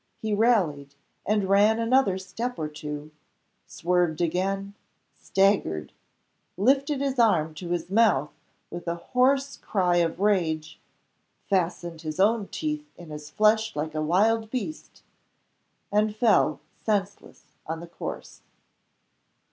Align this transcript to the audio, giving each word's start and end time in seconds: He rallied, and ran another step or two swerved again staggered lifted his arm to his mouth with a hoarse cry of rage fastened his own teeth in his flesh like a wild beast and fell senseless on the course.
He 0.19 0.33
rallied, 0.33 0.95
and 1.27 1.47
ran 1.47 1.77
another 1.77 2.17
step 2.17 2.57
or 2.57 2.67
two 2.67 3.11
swerved 3.67 4.19
again 4.19 4.73
staggered 5.13 5.91
lifted 6.57 7.01
his 7.01 7.19
arm 7.19 7.53
to 7.53 7.69
his 7.69 7.91
mouth 7.91 8.31
with 8.71 8.87
a 8.87 8.95
hoarse 8.95 9.57
cry 9.57 9.97
of 9.97 10.19
rage 10.19 10.79
fastened 11.47 12.01
his 12.01 12.19
own 12.19 12.47
teeth 12.47 12.89
in 12.97 13.11
his 13.11 13.29
flesh 13.29 13.75
like 13.75 13.93
a 13.93 14.01
wild 14.01 14.49
beast 14.49 15.03
and 15.91 16.15
fell 16.15 16.61
senseless 16.83 17.43
on 17.67 17.79
the 17.79 17.85
course. 17.85 18.41